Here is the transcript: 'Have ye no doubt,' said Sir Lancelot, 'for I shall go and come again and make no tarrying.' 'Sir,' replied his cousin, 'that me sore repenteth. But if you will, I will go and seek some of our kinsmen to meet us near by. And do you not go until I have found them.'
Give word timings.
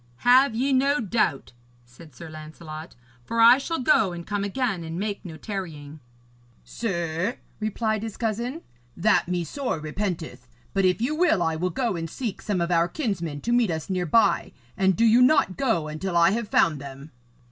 'Have 0.25 0.55
ye 0.55 0.73
no 0.73 0.99
doubt,' 0.99 1.53
said 1.85 2.15
Sir 2.15 2.27
Lancelot, 2.27 2.95
'for 3.23 3.39
I 3.39 3.59
shall 3.59 3.77
go 3.77 4.13
and 4.13 4.25
come 4.25 4.43
again 4.43 4.83
and 4.83 4.97
make 4.99 5.23
no 5.23 5.37
tarrying.' 5.37 5.99
'Sir,' 6.63 7.35
replied 7.59 8.01
his 8.01 8.17
cousin, 8.17 8.63
'that 8.97 9.27
me 9.27 9.43
sore 9.43 9.79
repenteth. 9.79 10.47
But 10.73 10.85
if 10.85 11.01
you 11.01 11.13
will, 11.13 11.43
I 11.43 11.55
will 11.55 11.69
go 11.69 11.95
and 11.95 12.09
seek 12.09 12.41
some 12.41 12.61
of 12.61 12.71
our 12.71 12.87
kinsmen 12.87 13.41
to 13.41 13.51
meet 13.51 13.69
us 13.69 13.91
near 13.91 14.07
by. 14.07 14.53
And 14.75 14.95
do 14.95 15.05
you 15.05 15.21
not 15.21 15.55
go 15.55 15.87
until 15.87 16.17
I 16.17 16.31
have 16.31 16.47
found 16.49 16.81
them.' 16.81 17.11